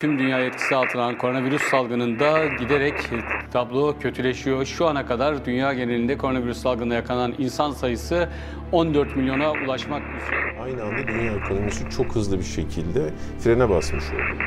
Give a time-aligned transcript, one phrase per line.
[0.00, 2.94] Tüm dünya etkisi altına alan koronavirüs salgınında giderek
[3.52, 4.64] tablo kötüleşiyor.
[4.64, 8.28] Şu ana kadar dünya genelinde koronavirüs salgınına yakalanan insan sayısı
[8.72, 10.60] 14 milyona ulaşmak üzere.
[10.62, 14.42] Aynı anda dünya ekonomisi çok hızlı bir şekilde frene basmış oldu.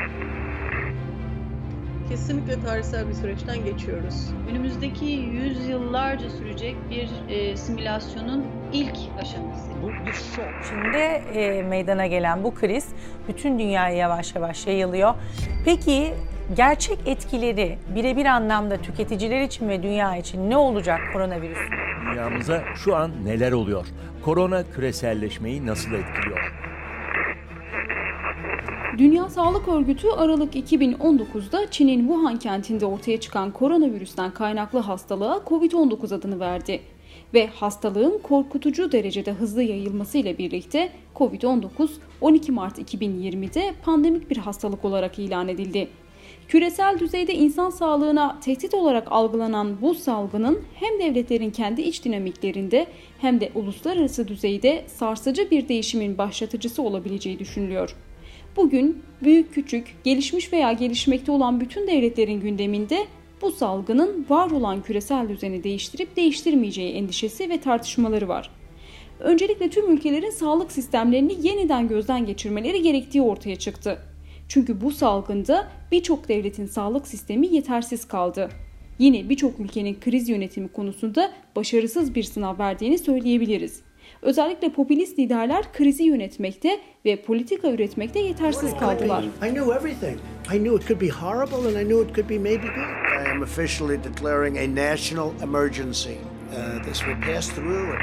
[2.08, 4.30] Kesinlikle tarihsel bir süreçten geçiyoruz.
[4.50, 9.70] Önümüzdeki yüzyıllarca sürecek bir e, simülasyonun ilk aşaması.
[9.82, 10.44] Bu bir şok.
[10.68, 10.96] Şimdi
[11.38, 12.88] e, meydana gelen bu kriz
[13.28, 15.14] bütün dünyaya yavaş yavaş yayılıyor.
[15.64, 16.14] Peki
[16.56, 21.58] gerçek etkileri birebir anlamda tüketiciler için ve dünya için ne olacak koronavirüs?
[22.10, 23.86] Dünyamıza şu an neler oluyor?
[24.24, 26.61] Korona küreselleşmeyi nasıl etkiliyor?
[28.98, 36.40] Dünya Sağlık Örgütü Aralık 2019'da Çin'in Wuhan kentinde ortaya çıkan koronavirüsten kaynaklı hastalığa COVID-19 adını
[36.40, 36.80] verdi.
[37.34, 41.88] Ve hastalığın korkutucu derecede hızlı yayılması ile birlikte COVID-19
[42.20, 45.88] 12 Mart 2020'de pandemik bir hastalık olarak ilan edildi.
[46.48, 52.86] Küresel düzeyde insan sağlığına tehdit olarak algılanan bu salgının hem devletlerin kendi iç dinamiklerinde
[53.18, 57.96] hem de uluslararası düzeyde sarsıcı bir değişimin başlatıcısı olabileceği düşünülüyor.
[58.56, 63.06] Bugün büyük küçük, gelişmiş veya gelişmekte olan bütün devletlerin gündeminde
[63.42, 68.50] bu salgının var olan küresel düzeni değiştirip değiştirmeyeceği endişesi ve tartışmaları var.
[69.20, 73.98] Öncelikle tüm ülkelerin sağlık sistemlerini yeniden gözden geçirmeleri gerektiği ortaya çıktı.
[74.48, 78.48] Çünkü bu salgında birçok devletin sağlık sistemi yetersiz kaldı.
[78.98, 83.82] Yine birçok ülkenin kriz yönetimi konusunda başarısız bir sınav verdiğini söyleyebiliriz.
[84.21, 89.23] Özellikle popülist liderler krizi yönetmekte ve politika üretmekte yetersiz kaldılar.
[89.23, 90.19] I knew everything.
[90.53, 93.07] I knew it could be horrible and I knew it could be maybe good.
[93.25, 96.17] I am officially declaring a national emergency.
[96.51, 97.97] Uh, this will pass through.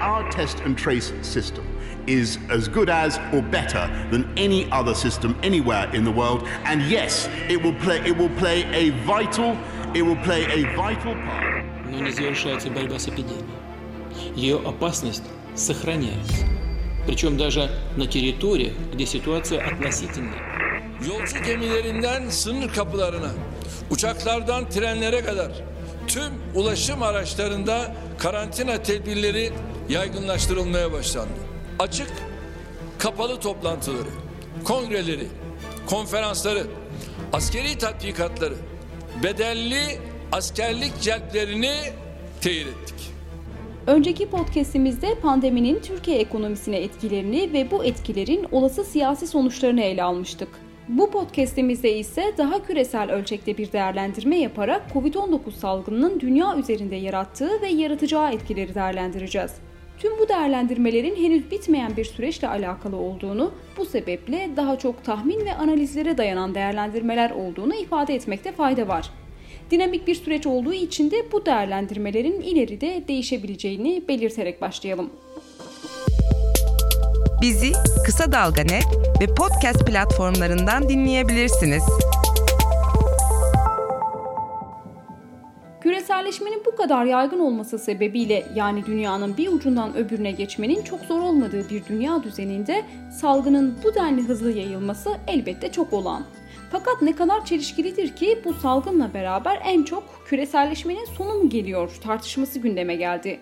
[0.00, 1.64] Our test and trace system
[2.06, 6.42] is as good as or better than any other system anywhere in the world.
[6.64, 9.56] And yes, it will play it will play a vital
[9.94, 11.64] it will play a vital part.
[11.90, 13.61] Но не завершается борьба с эпидемией.
[14.36, 15.22] Ее опасность
[15.54, 16.46] сохраняется.
[17.06, 20.34] Причем даже на территориях, где ситуация относительно.
[21.06, 23.30] Yolcu gemilerinden sınır kapılarına,
[23.90, 25.52] uçaklardan trenlere kadar
[26.08, 29.52] tüm ulaşım araçlarında karantina tedbirleri
[29.88, 31.40] yaygınlaştırılmaya başlandı.
[31.78, 32.10] Açık,
[32.98, 34.08] kapalı toplantıları,
[34.64, 35.26] kongreleri,
[35.86, 36.66] konferansları,
[37.32, 38.54] askeri tatbikatları,
[39.22, 40.00] bedelli
[40.32, 41.74] askerlik celplerini
[42.40, 43.01] teyit ettik.
[43.87, 50.47] Önceki podcastimizde pandeminin Türkiye ekonomisine etkilerini ve bu etkilerin olası siyasi sonuçlarını ele almıştık.
[50.87, 57.67] Bu podcastimizde ise daha küresel ölçekte bir değerlendirme yaparak COVID-19 salgınının dünya üzerinde yarattığı ve
[57.67, 59.51] yaratacağı etkileri değerlendireceğiz.
[59.97, 65.53] Tüm bu değerlendirmelerin henüz bitmeyen bir süreçle alakalı olduğunu, bu sebeple daha çok tahmin ve
[65.53, 69.09] analizlere dayanan değerlendirmeler olduğunu ifade etmekte fayda var.
[69.73, 75.09] Dinamik bir süreç olduğu için de bu değerlendirmelerin ileride değişebileceğini belirterek başlayalım.
[77.41, 77.71] Bizi
[78.05, 78.85] Kısa Dalga Net
[79.21, 81.83] ve podcast platformlarından dinleyebilirsiniz.
[85.81, 91.69] Küreselleşmenin bu kadar yaygın olması sebebiyle yani dünyanın bir ucundan öbürüne geçmenin çok zor olmadığı
[91.69, 92.85] bir dünya düzeninde
[93.21, 96.25] salgının bu denli hızlı yayılması elbette çok olan.
[96.73, 102.59] Fakat ne kadar çelişkilidir ki bu salgınla beraber en çok küreselleşmenin sonu mu geliyor tartışması
[102.59, 103.39] gündeme geldi.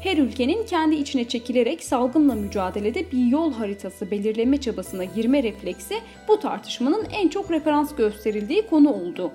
[0.00, 5.94] Her ülkenin kendi içine çekilerek salgınla mücadelede bir yol haritası belirleme çabasına girme refleksi
[6.28, 9.32] bu tartışmanın en çok referans gösterildiği konu oldu.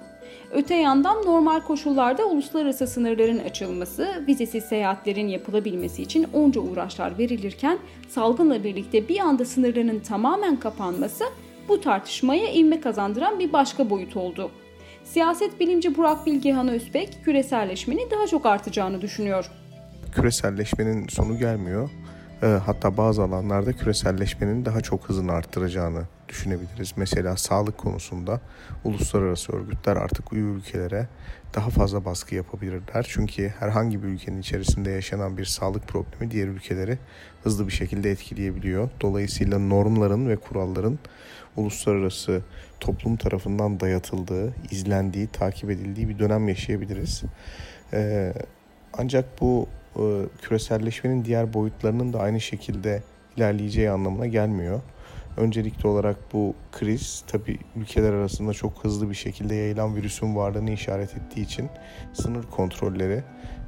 [0.51, 7.77] Öte yandan normal koşullarda uluslararası sınırların açılması, vizesiz seyahatlerin yapılabilmesi için onca uğraşlar verilirken
[8.07, 11.23] salgınla birlikte bir anda sınırların tamamen kapanması
[11.69, 14.51] bu tartışmaya ivme kazandıran bir başka boyut oldu.
[15.03, 19.51] Siyaset bilimci Burak Bilgehan Özbek küreselleşmenin daha çok artacağını düşünüyor.
[20.11, 21.89] Küreselleşmenin sonu gelmiyor.
[22.41, 26.93] Hatta bazı alanlarda küreselleşmenin daha çok hızını arttıracağını düşünebiliriz.
[26.95, 28.41] Mesela sağlık konusunda
[28.83, 31.07] uluslararası örgütler artık üye ülkelere
[31.55, 33.05] daha fazla baskı yapabilirler.
[33.09, 36.97] Çünkü herhangi bir ülkenin içerisinde yaşanan bir sağlık problemi diğer ülkeleri
[37.43, 38.89] hızlı bir şekilde etkileyebiliyor.
[39.01, 40.99] Dolayısıyla normların ve kuralların
[41.55, 42.41] uluslararası
[42.79, 47.23] toplum tarafından dayatıldığı, izlendiği, takip edildiği bir dönem yaşayabiliriz.
[47.93, 48.33] Ee,
[48.93, 49.67] ancak bu
[50.41, 53.03] küreselleşmenin diğer boyutlarının da aynı şekilde
[53.37, 54.81] ilerleyeceği anlamına gelmiyor.
[55.37, 61.17] Öncelikli olarak bu kriz tabi ülkeler arasında çok hızlı bir şekilde yayılan virüsün varlığını işaret
[61.17, 61.69] ettiği için
[62.13, 63.23] sınır kontrolleri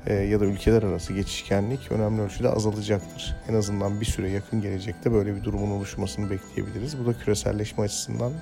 [0.08, 3.36] e, ya da ülkeler arası geçişkenlik önemli ölçüde azalacaktır.
[3.50, 7.00] En azından bir süre yakın gelecekte böyle bir durumun oluşmasını bekleyebiliriz.
[7.00, 8.34] Bu da küreselleşme açısından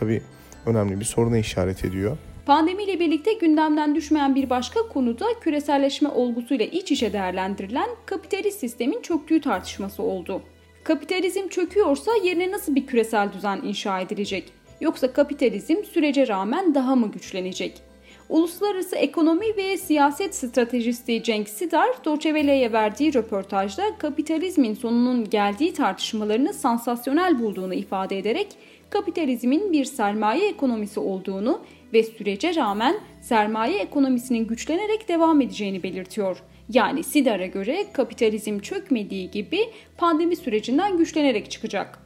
[0.00, 0.22] tabi
[0.66, 2.16] önemli bir soruna işaret ediyor.
[2.48, 9.02] Pandemiyle birlikte gündemden düşmeyen bir başka konu da küreselleşme olgusuyla iç içe değerlendirilen kapitalist sistemin
[9.02, 10.42] çöktüğü tartışması oldu.
[10.84, 14.52] Kapitalizm çöküyorsa yerine nasıl bir küresel düzen inşa edilecek?
[14.80, 17.82] Yoksa kapitalizm sürece rağmen daha mı güçlenecek?
[18.28, 27.38] Uluslararası Ekonomi ve Siyaset Stratejisti Cenk Sidar, Welle'ye verdiği röportajda kapitalizmin sonunun geldiği tartışmalarını sansasyonel
[27.38, 28.48] bulduğunu ifade ederek
[28.90, 31.60] kapitalizmin bir sermaye ekonomisi olduğunu
[31.92, 36.42] ve sürece rağmen sermaye ekonomisinin güçlenerek devam edeceğini belirtiyor.
[36.68, 39.60] Yani Sidar'a göre kapitalizm çökmediği gibi
[39.96, 41.98] pandemi sürecinden güçlenerek çıkacak.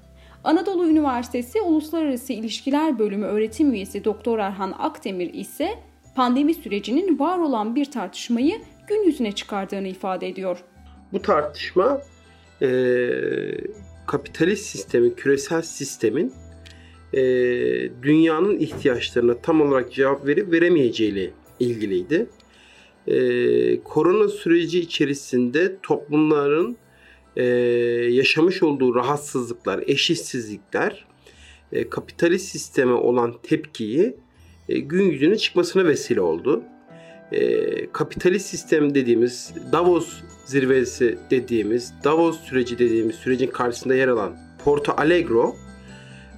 [0.45, 5.69] Anadolu Üniversitesi Uluslararası İlişkiler Bölümü öğretim üyesi Doktor Erhan Akdemir ise
[6.15, 10.65] pandemi sürecinin var olan bir tartışmayı gün yüzüne çıkardığını ifade ediyor.
[11.13, 12.01] Bu tartışma
[12.63, 12.69] e,
[14.07, 16.33] kapitalist sistemin, küresel sistemin
[17.15, 17.23] e,
[18.03, 21.31] dünyanın ihtiyaçlarına tam olarak cevap verip veremeyeceğiyle
[21.61, 22.27] ilgiliydi.
[23.07, 26.77] E, korona süreci içerisinde toplumların
[27.37, 27.45] e,
[28.11, 31.05] yaşamış olduğu rahatsızlıklar, eşitsizlikler,
[31.73, 34.17] e, kapitalist sisteme olan tepkiyi
[34.69, 36.63] e, gün yüzüne çıkmasına vesile oldu.
[37.33, 40.09] E, kapitalist sistem dediğimiz Davos
[40.45, 45.53] zirvesi dediğimiz Davos süreci dediğimiz sürecin karşısında yer alan Porto Alegre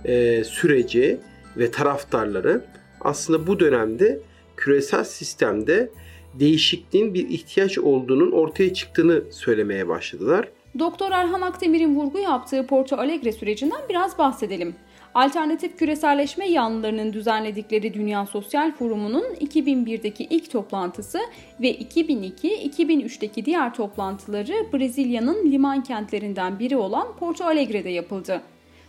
[0.05, 1.19] e, süreci
[1.57, 2.65] ve taraftarları
[3.01, 4.21] aslında bu dönemde
[4.57, 5.91] küresel sistemde
[6.35, 10.49] değişikliğin bir ihtiyaç olduğunun ortaya çıktığını söylemeye başladılar.
[10.79, 14.75] Doktor Erhan Akdemir'in vurgu yaptığı Porto Alegre sürecinden biraz bahsedelim.
[15.15, 21.19] Alternatif küreselleşme yanlılarının düzenledikleri Dünya Sosyal Forumu'nun 2001'deki ilk toplantısı
[21.61, 28.41] ve 2002-2003'teki diğer toplantıları Brezilya'nın liman kentlerinden biri olan Porto Alegre'de yapıldı.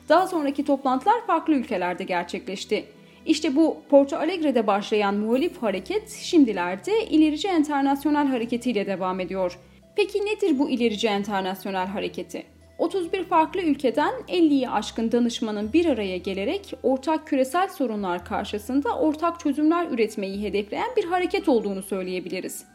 [0.10, 2.86] Daha sonraki toplantılar farklı ülkelerde gerçekleşti.
[3.26, 9.60] İşte bu Porto Alegre'de başlayan muhalif hareket şimdilerde ilerici enternasyonel hareketiyle devam ediyor.
[9.96, 12.44] Peki nedir bu ilerici enternasyonel hareketi?
[12.78, 19.88] 31 farklı ülkeden 50'yi aşkın danışmanın bir araya gelerek ortak küresel sorunlar karşısında ortak çözümler
[19.92, 22.66] üretmeyi hedefleyen bir hareket olduğunu söyleyebiliriz.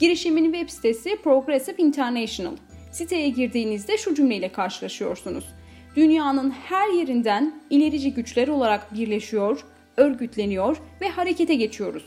[0.00, 2.56] Girişimin web sitesi Progressive International.
[2.92, 5.44] Siteye girdiğinizde şu cümleyle karşılaşıyorsunuz.
[5.96, 9.64] Dünyanın her yerinden ilerici güçler olarak birleşiyor,
[9.96, 12.04] örgütleniyor ve harekete geçiyoruz.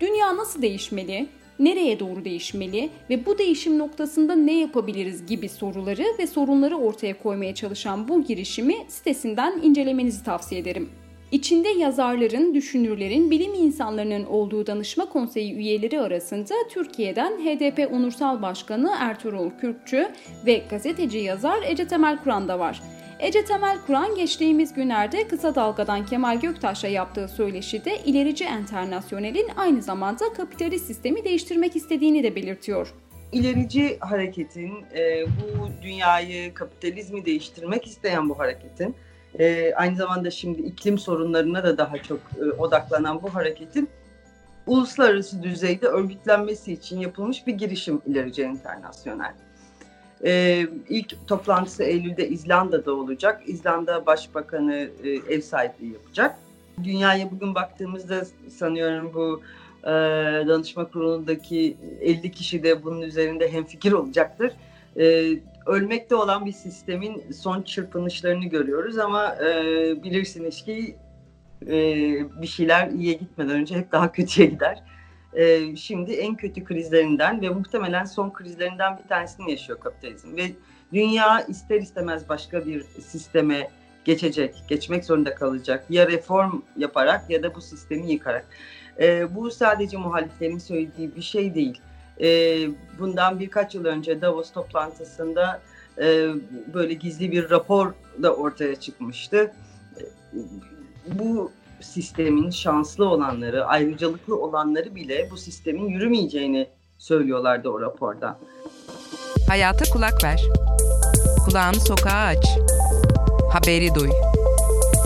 [0.00, 1.26] Dünya nasıl değişmeli?
[1.60, 7.54] nereye doğru değişmeli ve bu değişim noktasında ne yapabiliriz gibi soruları ve sorunları ortaya koymaya
[7.54, 10.88] çalışan bu girişimi sitesinden incelemenizi tavsiye ederim.
[11.32, 19.50] İçinde yazarların, düşünürlerin, bilim insanlarının olduğu danışma konseyi üyeleri arasında Türkiye'den HDP Onursal Başkanı Ertuğrul
[19.60, 20.08] Kürkçü
[20.46, 22.82] ve gazeteci yazar Ece Temel Kur'an da var.
[23.20, 30.32] Ece Temel Kur'an geçtiğimiz günlerde Kısa Dalga'dan Kemal Göktaş'la yaptığı söyleşide ilerici enternasyonelin aynı zamanda
[30.32, 32.94] kapitalist sistemi değiştirmek istediğini de belirtiyor.
[33.32, 38.94] İlerici hareketin, e, bu dünyayı, kapitalizmi değiştirmek isteyen bu hareketin,
[39.38, 43.88] e, aynı zamanda şimdi iklim sorunlarına da daha çok e, odaklanan bu hareketin
[44.66, 49.34] uluslararası düzeyde örgütlenmesi için yapılmış bir girişim ilerici enternasyonel.
[50.24, 53.42] Ee, ilk toplantısı Eylül'de İzlanda'da olacak.
[53.46, 56.38] İzlanda Başbakanı e, ev sahipliği yapacak.
[56.84, 59.42] Dünyaya bugün baktığımızda sanıyorum bu
[59.84, 59.90] e,
[60.48, 64.52] danışma kurulundaki 50 kişi de bunun üzerinde hemfikir olacaktır.
[64.96, 65.30] E,
[65.66, 69.52] ölmekte olan bir sistemin son çırpınışlarını görüyoruz ama e,
[70.02, 70.96] bilirsiniz ki
[71.66, 71.72] e,
[72.42, 74.82] bir şeyler iyiye gitmeden önce hep daha kötüye gider
[75.34, 80.36] e, şimdi en kötü krizlerinden ve muhtemelen son krizlerinden bir tanesini yaşıyor kapitalizm.
[80.36, 80.50] Ve
[80.92, 83.70] dünya ister istemez başka bir sisteme
[84.04, 85.84] geçecek, geçmek zorunda kalacak.
[85.90, 88.46] Ya reform yaparak ya da bu sistemi yıkarak.
[89.00, 91.80] E, bu sadece muhaliflerin söylediği bir şey değil.
[92.20, 92.28] E,
[92.98, 95.62] bundan birkaç yıl önce Davos toplantısında
[95.98, 96.28] e,
[96.74, 99.52] böyle gizli bir rapor da ortaya çıkmıştı.
[99.96, 100.02] E,
[101.06, 106.68] bu sistemin şanslı olanları, ayrıcalıklı olanları bile bu sistemin yürümeyeceğini
[106.98, 108.38] söylüyorlardı o raporda.
[109.48, 110.42] Hayata kulak ver.
[111.44, 112.46] Kulağını sokağa aç.
[113.52, 114.10] Haberi duy.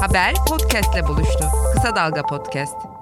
[0.00, 1.44] Haber podcastle buluştu.
[1.74, 2.93] Kısa Dalga Podcast.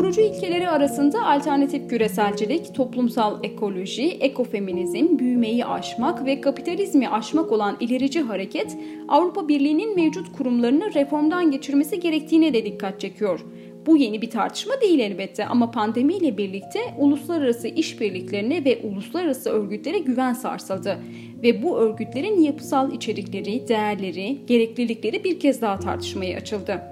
[0.00, 8.20] Kurucu ilkeleri arasında alternatif küreselcilik, toplumsal ekoloji, ekofeminizm, büyümeyi aşmak ve kapitalizmi aşmak olan ilerici
[8.20, 8.76] hareket,
[9.08, 13.40] Avrupa Birliği'nin mevcut kurumlarını reformdan geçirmesi gerektiğine de dikkat çekiyor.
[13.86, 20.32] Bu yeni bir tartışma değil elbette ama pandemiyle birlikte uluslararası işbirliklerine ve uluslararası örgütlere güven
[20.32, 20.98] sarsıldı
[21.42, 26.89] ve bu örgütlerin yapısal içerikleri, değerleri, gereklilikleri bir kez daha tartışmaya açıldı.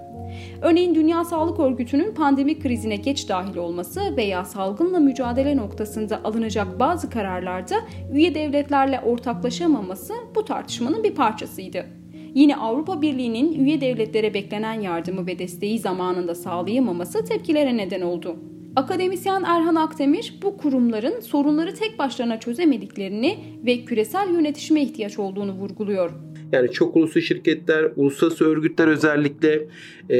[0.63, 7.11] Örneğin Dünya Sağlık Örgütü'nün pandemi krizine geç dahil olması veya salgınla mücadele noktasında alınacak bazı
[7.11, 7.77] kararlarda
[8.13, 11.87] üye devletlerle ortaklaşamaması bu tartışmanın bir parçasıydı.
[12.35, 18.37] Yine Avrupa Birliği'nin üye devletlere beklenen yardımı ve desteği zamanında sağlayamaması tepkilere neden oldu.
[18.77, 26.11] Akademisyen Erhan Akdemir bu kurumların sorunları tek başlarına çözemediklerini ve küresel yönetişime ihtiyaç olduğunu vurguluyor.
[26.53, 29.69] Yani çok uluslu şirketler, uluslararası örgütler özellikle
[30.11, 30.19] e,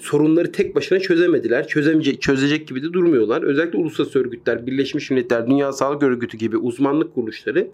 [0.00, 1.68] sorunları tek başına çözemediler.
[1.68, 3.42] Çözemeyecek, çözecek gibi de durmuyorlar.
[3.42, 7.68] Özellikle uluslararası örgütler, Birleşmiş Milletler, Dünya Sağlık Örgütü gibi uzmanlık kuruluşları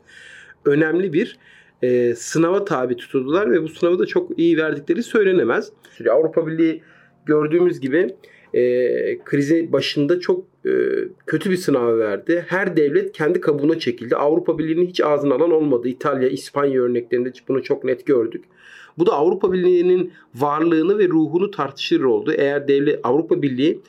[0.65, 1.39] önemli bir
[1.83, 5.73] e, sınava tabi tutuldular ve bu sınavı da çok iyi verdikleri söylenemez.
[6.11, 6.83] Avrupa Birliği
[7.27, 8.17] gördüğümüz gibi
[8.55, 8.63] e,
[9.25, 10.52] krizi başında çok
[11.27, 12.45] kötü bir sınav verdi.
[12.49, 14.17] Her devlet kendi kabuğuna çekildi.
[14.17, 15.89] Avrupa Birliği'nin hiç ağzına alan olmadı.
[15.89, 18.45] İtalya, İspanya örneklerinde bunu çok net gördük.
[18.99, 22.33] Bu da Avrupa Birliği'nin varlığını ve ruhunu tartışır oldu.
[22.37, 23.81] Eğer devlet Avrupa Birliği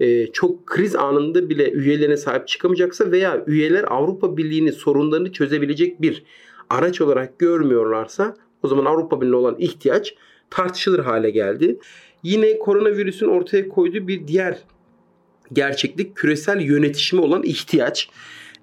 [0.00, 6.24] e, çok kriz anında bile üyelerine sahip çıkamayacaksa veya üyeler Avrupa Birliği'nin sorunlarını çözebilecek bir
[6.70, 10.14] araç olarak görmüyorlarsa o zaman Avrupa Birliği'ne olan ihtiyaç
[10.50, 11.78] tartışılır hale geldi.
[12.22, 14.58] Yine koronavirüsün ortaya koyduğu bir diğer
[15.52, 18.08] gerçeklik küresel yönetişime olan ihtiyaç.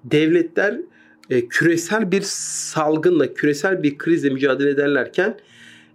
[0.04, 0.80] Devletler
[1.30, 5.38] e, küresel bir salgınla, küresel bir krizle mücadele ederlerken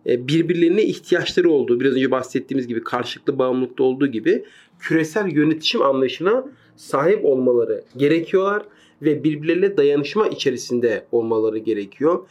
[0.06, 4.44] e, birbirlerine ihtiyaçları olduğu, biraz önce bahsettiğimiz gibi karşılıklı bağımlılıkta olduğu gibi
[4.80, 8.64] küresel yönetişim anlayışına sahip olmaları gerekiyorlar
[9.02, 12.28] ve birbirleriyle dayanışma içerisinde olmaları gerekiyor.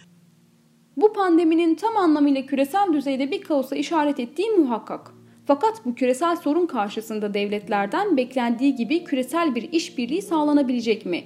[0.96, 5.17] Bu pandeminin tam anlamıyla küresel düzeyde bir kaosa işaret ettiği muhakkak.
[5.48, 11.24] Fakat bu küresel sorun karşısında devletlerden beklendiği gibi küresel bir işbirliği sağlanabilecek mi?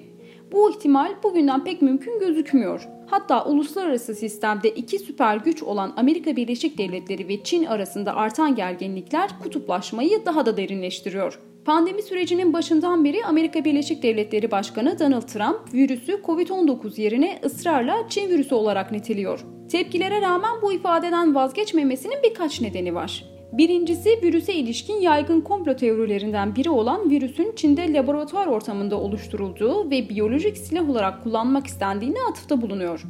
[0.52, 2.88] Bu ihtimal bugünden pek mümkün gözükmüyor.
[3.06, 9.30] Hatta uluslararası sistemde iki süper güç olan Amerika Birleşik Devletleri ve Çin arasında artan gerginlikler
[9.42, 11.40] kutuplaşmayı daha da derinleştiriyor.
[11.64, 18.28] Pandemi sürecinin başından beri Amerika Birleşik Devletleri Başkanı Donald Trump virüsü COVID-19 yerine ısrarla Çin
[18.28, 19.44] virüsü olarak niteliyor.
[19.70, 23.32] Tepkilere rağmen bu ifadeden vazgeçmemesinin birkaç nedeni var.
[23.52, 30.56] Birincisi virüse ilişkin yaygın komplo teorilerinden biri olan virüsün Çin'de laboratuvar ortamında oluşturulduğu ve biyolojik
[30.58, 33.02] silah olarak kullanmak istendiğine atıfta bulunuyor.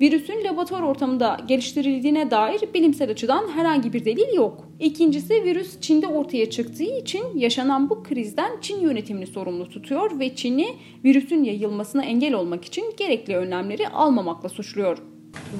[0.00, 4.68] Virüsün laboratuvar ortamında geliştirildiğine dair bilimsel açıdan herhangi bir delil yok.
[4.80, 10.66] İkincisi virüs Çin'de ortaya çıktığı için yaşanan bu krizden Çin yönetimini sorumlu tutuyor ve Çin'i
[11.04, 14.98] virüsün yayılmasına engel olmak için gerekli önlemleri almamakla suçluyor.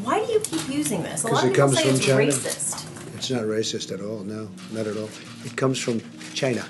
[0.05, 1.25] Why do you keep using this?
[1.25, 2.19] A lot Because of it people comes say from it's China.
[2.19, 2.94] racist.
[3.25, 4.23] It's not racist at all.
[4.23, 5.09] No, not at all.
[5.47, 6.03] It comes from
[6.35, 6.63] China.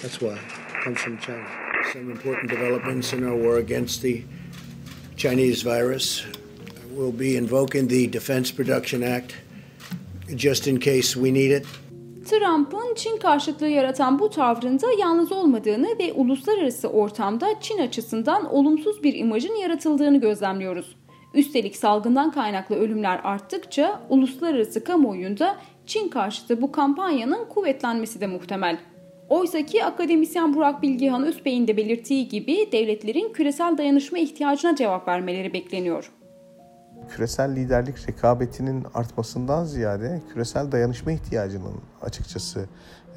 [0.00, 0.34] That's why.
[0.34, 1.44] It comes from China.
[1.92, 4.22] Some important developments in our war against the
[5.16, 6.24] Chinese virus.
[6.92, 9.34] We'll be invoking the Defense Production Act
[10.36, 11.66] just in case we need it.
[12.30, 19.14] Trump'ın Çin karşıtlığı yaratan bu tavrında yalnız olmadığını ve uluslararası ortamda Çin açısından olumsuz bir
[19.14, 20.96] imajın yaratıldığını gözlemliyoruz.
[21.34, 28.78] Üstelik salgından kaynaklı ölümler arttıkça uluslararası kamuoyunda Çin karşıtı bu kampanyanın kuvvetlenmesi de muhtemel.
[29.28, 35.52] Oysa ki akademisyen Burak Bilgehan Özbey'in de belirttiği gibi devletlerin küresel dayanışma ihtiyacına cevap vermeleri
[35.52, 36.12] bekleniyor.
[37.08, 42.66] Küresel liderlik rekabetinin artmasından ziyade küresel dayanışma ihtiyacının açıkçası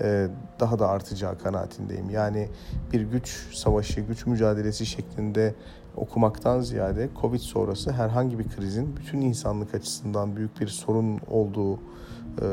[0.02, 0.28] e,
[0.60, 2.10] daha da artacağı kanaatindeyim.
[2.10, 2.50] Yani
[2.94, 5.54] bir güç savaşı, güç mücadelesi şeklinde
[5.98, 12.48] okumaktan ziyade Covid sonrası herhangi bir krizin bütün insanlık açısından büyük bir sorun olduğu e,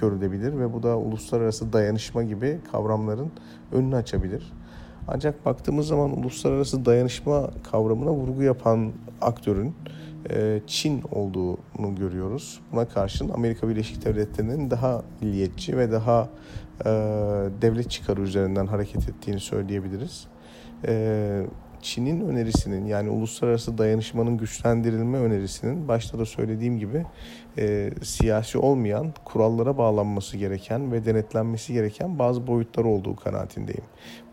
[0.00, 3.30] görülebilir ve bu da uluslararası dayanışma gibi kavramların
[3.72, 4.52] önünü açabilir.
[5.08, 9.74] Ancak baktığımız zaman uluslararası dayanışma kavramına vurgu yapan aktörün
[10.30, 12.60] e, Çin olduğunu görüyoruz.
[12.72, 16.28] Buna karşın Amerika Birleşik Devletleri'nin daha milliyetçi ve daha
[16.80, 16.90] e,
[17.62, 20.26] devlet çıkarı üzerinden hareket ettiğini söyleyebiliriz.
[20.86, 21.46] E,
[21.82, 27.06] Çin'in önerisinin yani uluslararası dayanışmanın güçlendirilme önerisinin başta da söylediğim gibi
[27.58, 33.84] e, siyasi olmayan kurallara bağlanması gereken ve denetlenmesi gereken bazı boyutlar olduğu kanaatindeyim.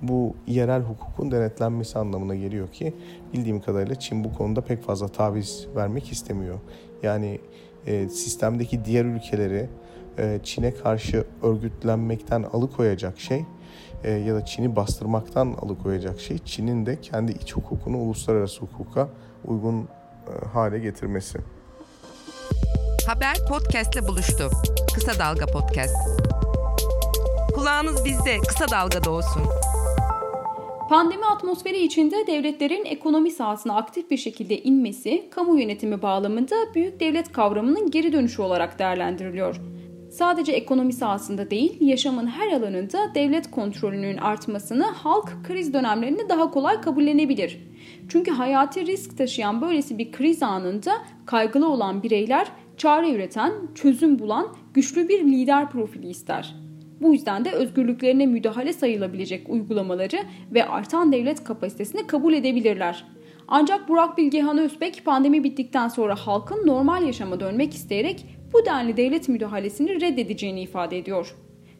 [0.02, 2.94] Bu yerel hukukun denetlenmesi anlamına geliyor ki
[3.34, 6.60] bildiğim kadarıyla Çin bu konuda pek fazla taviz vermek istemiyor.
[7.04, 7.40] Yani
[7.88, 9.70] e, sistemdeki diğer ülkeleri
[10.18, 13.46] e, Çin'e karşı örgütlenmekten alıkoyacak şey
[14.04, 19.10] e, ya da Çin'i bastırmaktan alıkoyacak şey Çin'in de kendi iç hukukunu uluslararası hukuka
[19.46, 19.88] uygun
[20.28, 21.40] e, hale getirmesi.
[23.08, 24.50] Haber podcastle buluştu.
[24.96, 25.96] Kısa Dalga Podcast.
[27.56, 29.44] Kulağınız bizde, Kısa Dalga'da olsun.
[30.90, 37.32] Pandemi atmosferi içinde devletlerin ekonomi sahasına aktif bir şekilde inmesi, kamu yönetimi bağlamında büyük devlet
[37.32, 39.56] kavramının geri dönüşü olarak değerlendiriliyor.
[40.18, 46.82] Sadece ekonomi sahasında değil, yaşamın her alanında devlet kontrolünün artmasını halk kriz dönemlerini daha kolay
[46.82, 47.60] kabullenebilir.
[48.10, 50.92] Çünkü hayati risk taşıyan böylesi bir kriz anında
[51.26, 52.48] kaygılı olan bireyler
[52.78, 56.56] çare üreten, çözüm bulan güçlü bir lider profili ister.
[57.02, 60.18] Bu yüzden de özgürlüklerine müdahale sayılabilecek uygulamaları
[60.54, 63.06] ve artan devlet kapasitesini kabul edebilirler.
[63.48, 69.30] Ancak Burak Bilgehan Özbek pandemi bittikten sonra halkın normal yaşama dönmek isteyerek bu denli devlet
[69.30, 71.36] müdahalesini reddedeceğini ifade ediyor.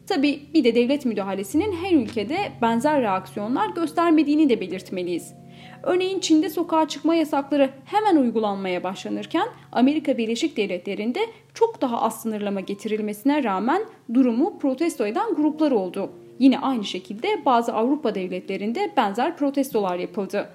[0.06, 5.34] Tabi bir de devlet müdahalesinin her ülkede benzer reaksiyonlar göstermediğini de belirtmeliyiz.
[5.82, 11.20] Örneğin Çin'de sokağa çıkma yasakları hemen uygulanmaya başlanırken Amerika Birleşik Devletleri'nde
[11.54, 13.82] çok daha az sınırlama getirilmesine rağmen
[14.14, 16.10] durumu protesto eden gruplar oldu.
[16.38, 20.48] Yine aynı şekilde bazı Avrupa devletlerinde benzer protestolar yapıldı.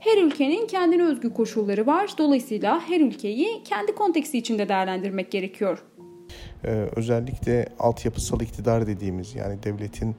[0.00, 2.10] Her ülkenin kendine özgü koşulları var.
[2.18, 5.84] Dolayısıyla her ülkeyi kendi konteksti içinde değerlendirmek gerekiyor.
[6.64, 10.16] Ee, özellikle altyapısal iktidar dediğimiz yani devletin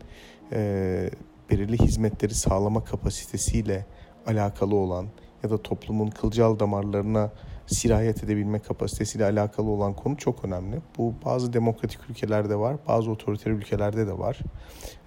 [0.52, 1.10] e,
[1.52, 3.86] belirli hizmetleri sağlama kapasitesiyle
[4.28, 5.08] alakalı olan
[5.44, 7.32] ya da toplumun kılcal damarlarına
[7.68, 10.82] sirayet edebilme kapasitesiyle alakalı olan konu çok önemli.
[10.98, 14.40] Bu bazı demokratik ülkelerde var, bazı otoriter ülkelerde de var.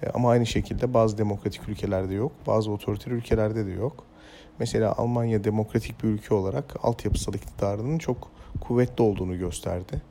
[0.02, 4.13] E, ama aynı şekilde bazı demokratik ülkelerde yok, bazı otoriter ülkelerde de yok.
[4.58, 8.30] Mesela Almanya demokratik bir ülke olarak altyapısal iktidarının çok
[8.60, 10.02] kuvvetli olduğunu gösterdi.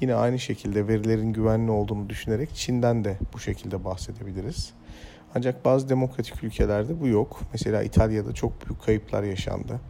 [0.00, 4.72] Yine aynı şekilde verilerin güvenli olduğunu düşünerek Çin'den de bu şekilde bahsedebiliriz.
[5.34, 7.40] Ancak bazı demokratik ülkelerde bu yok.
[7.52, 9.80] Mesela İtalya'da çok büyük kayıplar yaşandı.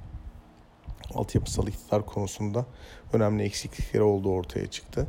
[1.14, 2.66] Altyapısal iktidar konusunda
[3.12, 5.06] önemli eksiklikleri olduğu ortaya çıktı.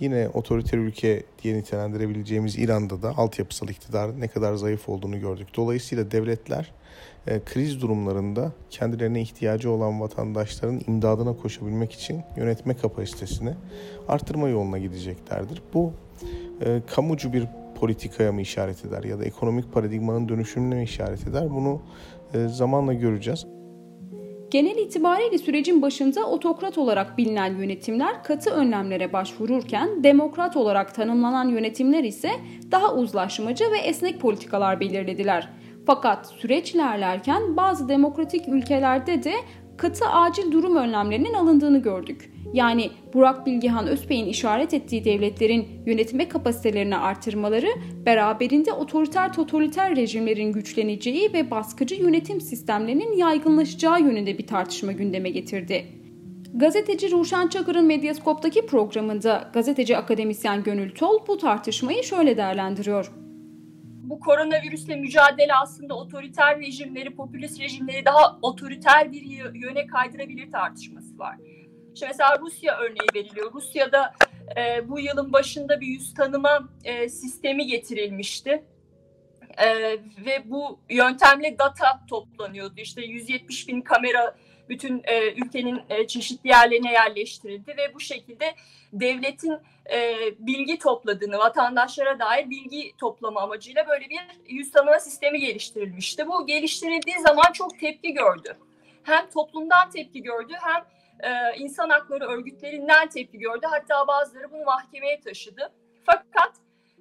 [0.00, 5.48] Yine otoriter ülke diye nitelendirebileceğimiz İran'da da altyapısal iktidar ne kadar zayıf olduğunu gördük.
[5.56, 6.72] Dolayısıyla devletler
[7.26, 13.54] e, kriz durumlarında kendilerine ihtiyacı olan vatandaşların imdadına koşabilmek için yönetme kapasitesini
[14.08, 15.62] arttırma yoluna gideceklerdir.
[15.74, 15.92] Bu
[16.64, 17.46] e, kamucu bir
[17.80, 21.50] politikaya mı işaret eder ya da ekonomik paradigmanın dönüşümüne mi işaret eder?
[21.50, 21.82] Bunu
[22.34, 23.53] e, zamanla göreceğiz.
[24.54, 32.04] Genel itibariyle sürecin başında otokrat olarak bilinen yönetimler katı önlemlere başvururken demokrat olarak tanımlanan yönetimler
[32.04, 32.30] ise
[32.70, 35.48] daha uzlaşmacı ve esnek politikalar belirlediler.
[35.86, 39.34] Fakat süreç ilerlerken bazı demokratik ülkelerde de
[39.76, 42.30] katı acil durum önlemlerinin alındığını gördük.
[42.52, 47.68] Yani Burak Bilgehan Özbey'in işaret ettiği devletlerin yönetme kapasitelerini artırmaları
[48.06, 55.86] beraberinde otoriter totaliter rejimlerin güçleneceği ve baskıcı yönetim sistemlerinin yaygınlaşacağı yönünde bir tartışma gündeme getirdi.
[56.54, 63.23] Gazeteci Ruşen Çakır'ın Medyaskop'taki programında gazeteci akademisyen Gönül Tol bu tartışmayı şöyle değerlendiriyor
[64.10, 69.22] bu koronavirüsle mücadele aslında otoriter rejimleri, popülist rejimleri daha otoriter bir
[69.54, 71.36] yöne kaydırabilir tartışması var.
[71.94, 73.52] İşte mesela Rusya örneği veriliyor.
[73.52, 74.14] Rusya'da
[74.56, 78.64] e, bu yılın başında bir yüz tanıma e, sistemi getirilmişti.
[79.58, 79.68] E,
[80.26, 82.74] ve bu yöntemle data toplanıyordu.
[82.76, 84.36] İşte 170 bin kamera
[84.68, 88.54] bütün e, ülkenin e, çeşitli yerlerine yerleştirildi ve bu şekilde
[88.92, 89.58] devletin
[89.92, 96.28] e, bilgi topladığını, vatandaşlara dair bilgi toplama amacıyla böyle bir yüz tanıma sistemi geliştirilmişti.
[96.28, 98.56] Bu geliştirildiği zaman çok tepki gördü.
[99.02, 100.84] Hem toplumdan tepki gördü hem
[101.20, 103.66] e, insan hakları örgütlerinden tepki gördü.
[103.70, 105.72] Hatta bazıları bunu mahkemeye taşıdı.
[106.06, 106.52] Fakat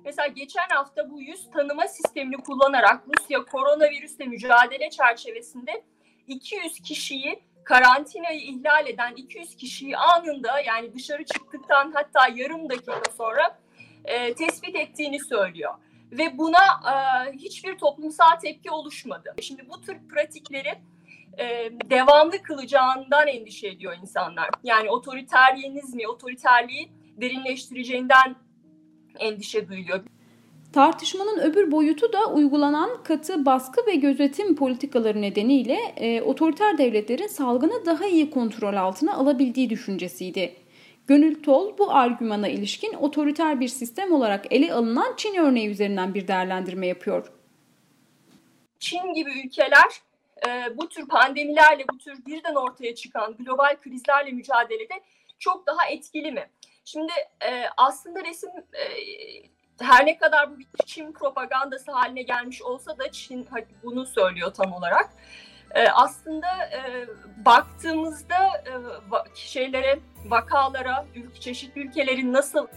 [0.05, 5.83] mesela geçen hafta bu yüz tanıma sistemini kullanarak Rusya koronavirüsle mücadele çerçevesinde
[6.27, 13.59] 200 kişiyi karantinayı ihlal eden 200 kişiyi anında yani dışarı çıktıktan hatta yarım dakika sonra
[14.05, 15.73] e, tespit ettiğini söylüyor.
[16.11, 19.35] Ve buna e, hiçbir toplumsal tepki oluşmadı.
[19.41, 20.81] Şimdi bu tür pratikleri
[21.39, 24.49] e, devamlı kılacağından endişe ediyor insanlar.
[24.63, 28.35] Yani otoriteryenizmi, otoriterliği derinleştireceğinden
[29.19, 30.03] endişe duyuyor.
[30.73, 37.85] Tartışmanın öbür boyutu da uygulanan katı baskı ve gözetim politikaları nedeniyle e, otoriter devletlerin salgını
[37.85, 40.55] daha iyi kontrol altına alabildiği düşüncesiydi.
[41.07, 46.27] Gönül Tol bu argümana ilişkin otoriter bir sistem olarak ele alınan Çin örneği üzerinden bir
[46.27, 47.31] değerlendirme yapıyor.
[48.79, 50.01] Çin gibi ülkeler
[50.47, 55.01] e, bu tür pandemilerle, bu tür birden ortaya çıkan global krizlerle mücadelede
[55.39, 56.49] çok daha etkili mi?
[56.85, 58.83] Şimdi e, aslında resim e,
[59.81, 63.47] her ne kadar bu bir Çin propagandası haline gelmiş olsa da Çin
[63.83, 65.09] bunu söylüyor tam olarak.
[65.75, 67.07] Ee, aslında e,
[67.45, 68.73] baktığımızda e,
[69.35, 71.05] şeylere, vakalara,
[71.39, 72.67] çeşitli ülkelerin nasıl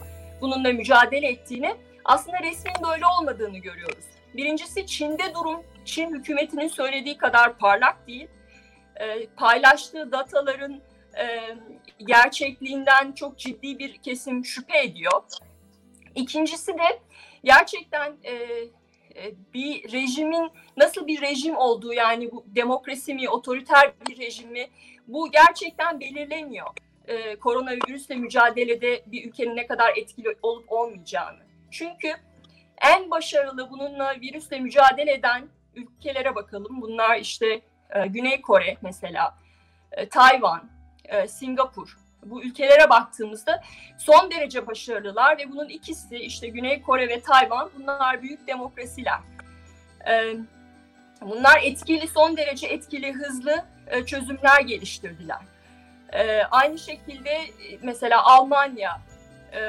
[0.41, 4.05] bununla mücadele ettiğini aslında resmin böyle olmadığını görüyoruz.
[4.33, 8.27] Birincisi Çin'de durum Çin hükümetinin söylediği kadar parlak değil.
[8.95, 10.81] E, paylaştığı dataların
[11.17, 11.55] e,
[12.07, 15.21] gerçekliğinden çok ciddi bir kesim şüphe ediyor.
[16.17, 16.99] İkincisi de
[17.43, 24.17] gerçekten e, e, bir rejimin nasıl bir rejim olduğu yani bu demokrasi mi, otoriter bir
[24.17, 24.67] rejim mi
[25.07, 26.67] bu gerçekten belirlemiyor.
[27.07, 31.39] E, koronavirüsle mücadelede bir ülkenin ne kadar etkili olup olmayacağını.
[31.71, 32.13] Çünkü
[32.81, 36.81] en başarılı bununla virüsle mücadele eden ülkelere bakalım.
[36.81, 39.37] Bunlar işte e, Güney Kore mesela,
[39.91, 40.69] e, Tayvan,
[41.05, 42.06] e, Singapur.
[42.25, 43.63] Bu ülkelere baktığımızda
[43.97, 49.19] son derece başarılılar ve bunun ikisi işte Güney Kore ve Tayvan bunlar büyük demokrasiler.
[50.09, 50.33] E,
[51.21, 55.39] bunlar etkili, son derece etkili, hızlı e, çözümler geliştirdiler.
[56.13, 59.01] E, aynı şekilde e, mesela Almanya,
[59.51, 59.59] e,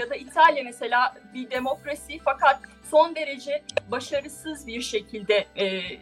[0.00, 5.46] ya da İtalya mesela bir demokrasi fakat son derece başarısız bir şekilde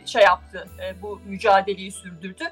[0.06, 0.68] şey yaptı,
[1.02, 2.44] bu mücadeleyi sürdürdü.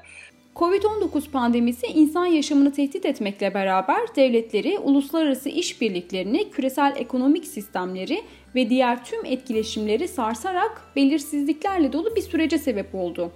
[0.61, 8.21] Covid-19 pandemisi insan yaşamını tehdit etmekle beraber devletleri, uluslararası işbirliklerini, küresel ekonomik sistemleri
[8.55, 13.31] ve diğer tüm etkileşimleri sarsarak belirsizliklerle dolu bir sürece sebep oldu.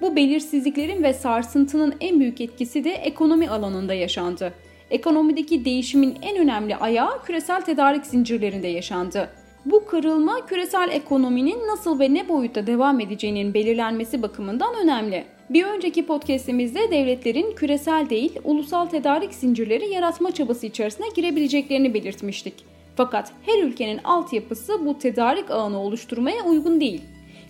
[0.00, 4.54] Bu belirsizliklerin ve sarsıntının en büyük etkisi de ekonomi alanında yaşandı.
[4.90, 9.30] Ekonomideki değişimin en önemli ayağı küresel tedarik zincirlerinde yaşandı.
[9.64, 15.33] Bu kırılma küresel ekonominin nasıl ve ne boyutta devam edeceğinin belirlenmesi bakımından önemli.
[15.50, 22.54] Bir önceki podcast'imizde devletlerin küresel değil, ulusal tedarik zincirleri yaratma çabası içerisine girebileceklerini belirtmiştik.
[22.96, 27.02] Fakat her ülkenin altyapısı bu tedarik ağını oluşturmaya uygun değil.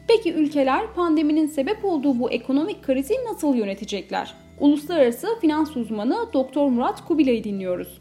[0.09, 4.35] Peki ülkeler pandeminin sebep olduğu bu ekonomik krizi nasıl yönetecekler?
[4.61, 6.68] Uluslararası finans uzmanı Dr.
[6.70, 7.98] Murat Kubilay'ı dinliyoruz.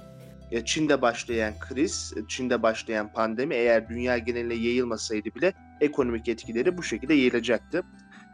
[0.66, 7.14] Çin'de başlayan kriz, Çin'de başlayan pandemi eğer dünya geneline yayılmasaydı bile ekonomik etkileri bu şekilde
[7.14, 7.84] yayılacaktı.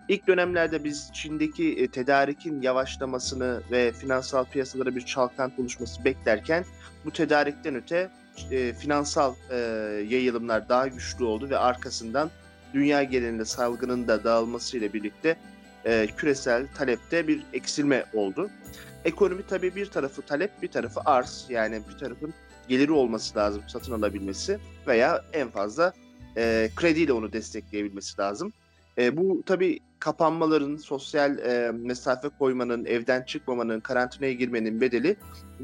[0.10, 6.66] İlk dönemlerde biz Çin'deki e, tedarikin yavaşlamasını ve finansal piyasalara bir çalkantı oluşması beklerken
[7.06, 8.10] bu tedarikten öte
[8.52, 9.56] e, finansal e,
[10.10, 12.30] yayılımlar daha güçlü oldu ve arkasından
[12.74, 15.38] dünya genelinde salgının da dağılmasıyla birlikte
[15.86, 18.50] e, küresel talepte bir eksilme oldu.
[19.06, 21.46] Ekonomi tabii bir tarafı talep, bir tarafı arz.
[21.50, 22.34] Yani bir tarafın
[22.68, 25.94] geliri olması lazım satın alabilmesi veya en fazla
[26.38, 28.54] e, krediyle onu destekleyebilmesi lazım.
[28.98, 35.16] E, bu tabii kapanmaların, sosyal e, mesafe koymanın, evden çıkmamanın, karantinaya girmenin bedeli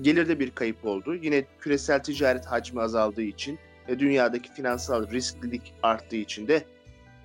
[0.02, 1.16] gelirde bir kayıp oldu.
[1.16, 6.66] Yine küresel ticaret hacmi azaldığı için ve dünyadaki finansal risklilik arttığı için de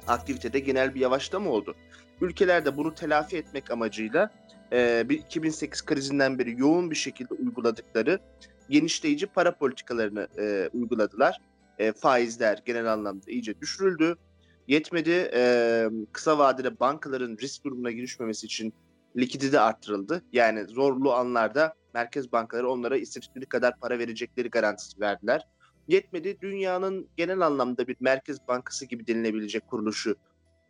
[0.09, 1.75] aktivitede genel bir yavaşlama oldu.
[2.21, 4.31] Ülkeler de bunu telafi etmek amacıyla
[4.73, 8.19] e, 2008 krizinden beri yoğun bir şekilde uyguladıkları
[8.71, 11.41] genişleyici para politikalarını e, uyguladılar.
[11.79, 14.17] E, faizler genel anlamda iyice düşürüldü.
[14.71, 18.75] Yetmedi e, kısa vadede bankaların risk durumuna girişmemesi için
[19.17, 20.23] likidite arttırıldı.
[20.33, 25.47] Yani zorlu anlarda merkez bankaları onlara istedikleri kadar para verecekleri garantisi verdiler.
[25.89, 30.17] Yetmedi dünyanın genel anlamda bir merkez bankası gibi denilebilecek kuruluşu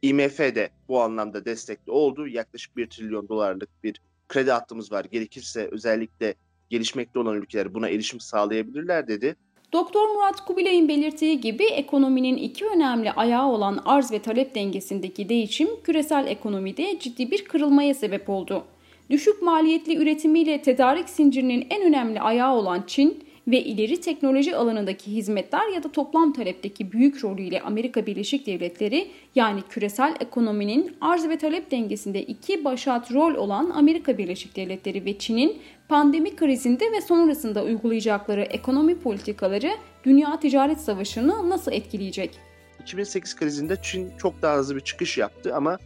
[0.03, 2.29] IMF de bu anlamda destekli oldu.
[2.29, 5.05] Yaklaşık 1 trilyon dolarlık bir kredi hattımız var.
[5.05, 6.35] Gerekirse özellikle
[6.71, 9.37] gelişmekte olan ülkeler buna erişim sağlayabilirler dedi.
[9.73, 15.69] Doktor Murat Kubilay'ın belirttiği gibi ekonominin iki önemli ayağı olan arz ve talep dengesindeki değişim
[15.85, 18.65] küresel ekonomide ciddi bir kırılmaya sebep oldu.
[19.11, 25.69] Düşük maliyetli üretimiyle tedarik zincirinin en önemli ayağı olan Çin, ve ileri teknoloji alanındaki hizmetler
[25.69, 31.71] ya da toplam talepteki büyük rolüyle Amerika Birleşik Devletleri yani küresel ekonominin arz ve talep
[31.71, 35.59] dengesinde iki başat rol olan Amerika Birleşik Devletleri ve Çin'in
[35.91, 39.71] pandemi krizinde ve sonrasında uygulayacakları ekonomi politikaları
[40.05, 42.39] dünya ticaret savaşını nasıl etkileyecek?
[42.83, 45.79] 2008 krizinde Çin çok daha hızlı bir çıkış yaptı ama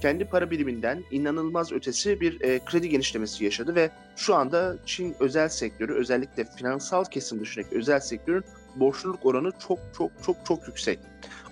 [0.00, 5.48] kendi para biriminden inanılmaz ötesi bir e, kredi genişlemesi yaşadı ve şu anda Çin özel
[5.48, 8.44] sektörü özellikle finansal kesim dışındaki özel sektörün
[8.76, 10.98] borçluluk oranı çok çok çok çok yüksek.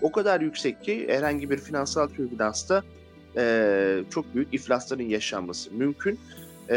[0.02, 2.82] O kadar yüksek ki herhangi bir finansal türbülansta
[3.36, 6.20] e, çok büyük iflasların yaşanması mümkün.
[6.70, 6.76] E,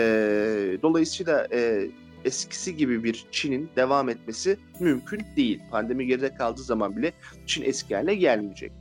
[0.81, 1.87] dolayısıyla e,
[2.25, 5.61] eskisi gibi bir Çin'in devam etmesi mümkün değil.
[5.71, 7.13] Pandemi geride kaldığı zaman bile
[7.45, 8.71] Çin eski haline gelmeyecek.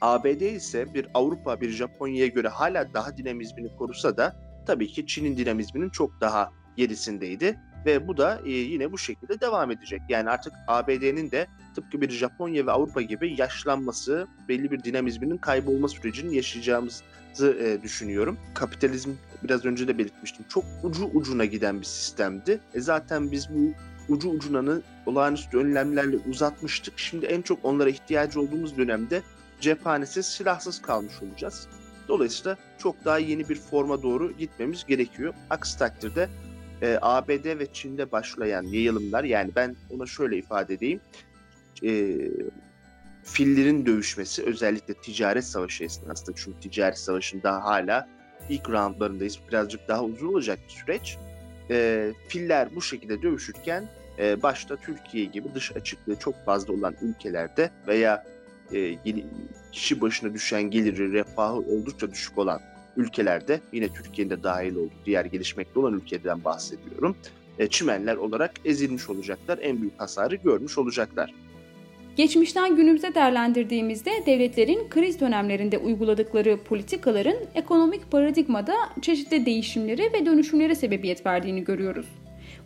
[0.00, 4.36] ABD ise bir Avrupa, bir Japonya'ya göre hala daha dinamizmini korusa da
[4.66, 10.02] tabii ki Çin'in dinamizminin çok daha gerisindeydi ve bu da yine bu şekilde devam edecek.
[10.08, 15.88] Yani artık ABD'nin de tıpkı bir Japonya ve Avrupa gibi yaşlanması, belli bir dinamizminin kaybolma
[15.88, 17.02] sürecini yaşayacağımızı
[17.82, 18.38] düşünüyorum.
[18.54, 19.10] Kapitalizm
[19.44, 20.44] biraz önce de belirtmiştim.
[20.48, 22.60] Çok ucu ucuna giden bir sistemdi.
[22.74, 23.72] E zaten biz bu
[24.08, 26.98] ucu ucunanı olağanüstü önlemlerle uzatmıştık.
[26.98, 29.22] Şimdi en çok onlara ihtiyacı olduğumuz dönemde
[29.60, 31.68] cephanesiz, silahsız kalmış olacağız.
[32.08, 35.34] Dolayısıyla çok daha yeni bir forma doğru gitmemiz gerekiyor.
[35.50, 36.28] Aksi takdirde
[36.82, 41.00] e, ABD ve Çin'de başlayan yayılımlar yani ben ona şöyle ifade edeyim.
[41.84, 42.18] E,
[43.24, 48.08] fillerin dövüşmesi özellikle ticaret savaşı esnasında çünkü ticaret savaşında hala
[48.48, 49.38] ilk roundlarındayız.
[49.48, 51.18] Birazcık daha uzun olacak bir süreç.
[51.70, 57.70] E, filler bu şekilde dövüşürken e, başta Türkiye gibi dış açıklığı çok fazla olan ülkelerde
[57.86, 58.24] veya
[58.72, 58.96] e,
[59.72, 62.60] kişi başına düşen geliri, refahı oldukça düşük olan
[62.96, 67.16] ülkelerde yine Türkiye'nin de dahil olduğu diğer gelişmekte olan ülkeden bahsediyorum.
[67.58, 69.58] E, çimenler olarak ezilmiş olacaklar.
[69.62, 71.34] En büyük hasarı görmüş olacaklar.
[72.16, 81.26] Geçmişten günümüze değerlendirdiğimizde devletlerin kriz dönemlerinde uyguladıkları politikaların ekonomik paradigmada çeşitli değişimleri ve dönüşümlere sebebiyet
[81.26, 82.06] verdiğini görüyoruz.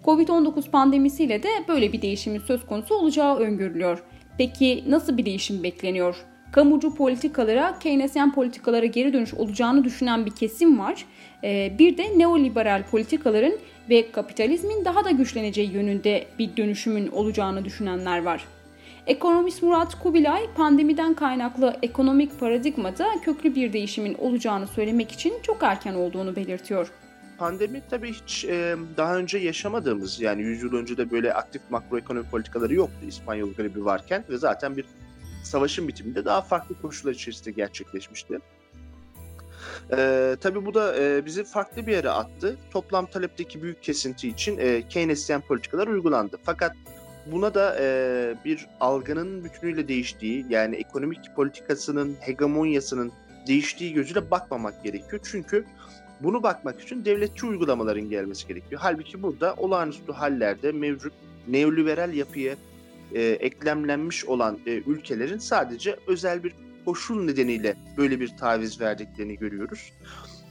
[0.05, 4.03] Covid-19 pandemisiyle de böyle bir değişimin söz konusu olacağı öngörülüyor.
[4.39, 6.17] Peki nasıl bir değişim bekleniyor?
[6.53, 11.05] Kamucu politikalara, Keynesyen politikalara geri dönüş olacağını düşünen bir kesim var.
[11.45, 13.55] Ee, bir de neoliberal politikaların
[13.91, 18.45] ve kapitalizmin daha da güçleneceği yönünde bir dönüşümün olacağını düşünenler var.
[19.07, 25.95] Ekonomist Murat Kubilay pandemiden kaynaklı ekonomik paradigmada köklü bir değişimin olacağını söylemek için çok erken
[25.95, 26.91] olduğunu belirtiyor.
[27.39, 32.31] Pandemi tabii hiç e, daha önce yaşamadığımız yani 100 yıl önce de böyle aktif makroekonomi
[32.31, 34.85] politikaları yoktu İspanyol gribi varken ve zaten bir
[35.47, 38.39] savaşın bitiminde daha farklı koşullar içerisinde gerçekleşmişti.
[39.93, 42.57] Ee, tabii bu da e, bizi farklı bir yere attı.
[42.71, 46.39] Toplam talepteki büyük kesinti için e, Keynesyen politikalar uygulandı.
[46.43, 46.77] Fakat
[47.27, 53.13] buna da e, bir algının bütünüyle değiştiği yani ekonomik politikasının hegemonyasının
[53.47, 55.21] değiştiği gözüyle bakmamak gerekiyor.
[55.31, 55.65] Çünkü
[56.21, 58.81] bunu bakmak için devletçi uygulamaların gelmesi gerekiyor.
[58.85, 61.13] Halbuki burada olağanüstü hallerde mevcut
[61.49, 62.55] neoliberal yapıya
[63.15, 66.53] e, eklemlenmiş olan e, ülkelerin sadece özel bir
[66.85, 69.93] koşul nedeniyle böyle bir taviz verdiklerini görüyoruz.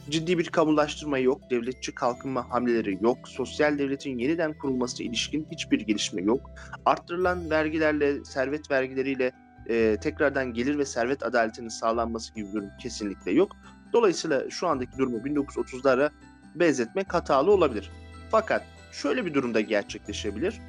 [0.09, 6.21] Ciddi bir kamulaştırma yok, devletçi kalkınma hamleleri yok, sosyal devletin yeniden kurulması ilişkin hiçbir gelişme
[6.21, 6.49] yok.
[6.85, 9.31] Arttırılan vergilerle, servet vergileriyle
[9.69, 13.51] e, tekrardan gelir ve servet adaletinin sağlanması gibi bir durum kesinlikle yok.
[13.93, 16.09] Dolayısıyla şu andaki durumu 1930'lara
[16.55, 17.91] benzetmek hatalı olabilir.
[18.31, 20.61] Fakat şöyle bir durumda gerçekleşebilir.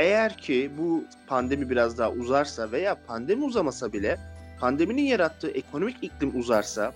[0.00, 4.18] Eğer ki bu pandemi biraz daha uzarsa veya pandemi uzamasa bile
[4.60, 6.92] pandeminin yarattığı ekonomik iklim uzarsa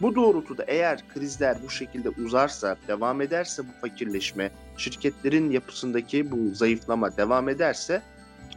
[0.00, 7.16] bu doğrultuda eğer krizler bu şekilde uzarsa, devam ederse bu fakirleşme, şirketlerin yapısındaki bu zayıflama
[7.16, 8.02] devam ederse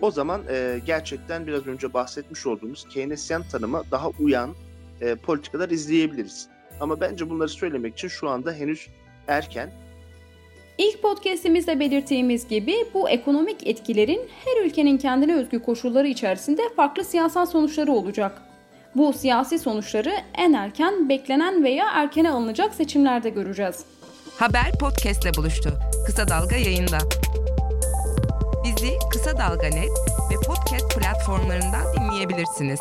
[0.02, 4.56] o zaman e, gerçekten biraz önce bahsetmiş olduğumuz Keynesyen tanıma daha uyan
[5.02, 6.48] e, politikalar izleyebiliriz.
[6.80, 8.88] Ama bence bunları söylemek için şu anda henüz
[9.28, 9.87] erken.
[10.78, 17.46] İlk podcastimizde belirttiğimiz gibi bu ekonomik etkilerin her ülkenin kendine özgü koşulları içerisinde farklı siyasal
[17.46, 18.42] sonuçları olacak.
[18.96, 23.86] Bu siyasi sonuçları en erken beklenen veya erkene alınacak seçimlerde göreceğiz.
[24.40, 25.74] Haber podcastle buluştu.
[26.06, 26.98] Kısa Dalga yayında.
[28.64, 29.92] Bizi Kısa Dalga Net
[30.32, 32.80] ve podcast platformlarından dinleyebilirsiniz.